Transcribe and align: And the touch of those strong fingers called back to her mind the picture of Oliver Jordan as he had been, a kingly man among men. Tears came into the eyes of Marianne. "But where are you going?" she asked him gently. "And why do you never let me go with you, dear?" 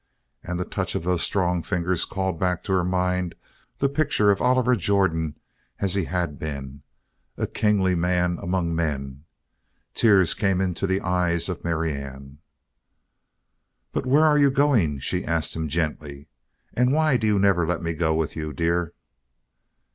And 0.41 0.59
the 0.59 0.65
touch 0.65 0.95
of 0.95 1.03
those 1.03 1.21
strong 1.21 1.61
fingers 1.61 2.05
called 2.05 2.39
back 2.39 2.63
to 2.63 2.71
her 2.73 2.83
mind 2.83 3.35
the 3.77 3.87
picture 3.87 4.31
of 4.31 4.41
Oliver 4.41 4.75
Jordan 4.75 5.37
as 5.79 5.93
he 5.93 6.05
had 6.05 6.39
been, 6.39 6.81
a 7.37 7.45
kingly 7.45 7.93
man 7.93 8.39
among 8.41 8.73
men. 8.73 9.25
Tears 9.93 10.33
came 10.33 10.59
into 10.59 10.87
the 10.87 11.01
eyes 11.01 11.49
of 11.49 11.63
Marianne. 11.63 12.39
"But 13.91 14.07
where 14.07 14.25
are 14.25 14.39
you 14.39 14.49
going?" 14.49 14.97
she 14.97 15.23
asked 15.23 15.55
him 15.55 15.67
gently. 15.67 16.27
"And 16.73 16.91
why 16.93 17.15
do 17.15 17.27
you 17.27 17.37
never 17.37 17.67
let 17.67 17.83
me 17.83 17.93
go 17.93 18.15
with 18.15 18.35
you, 18.35 18.53
dear?" 18.53 18.93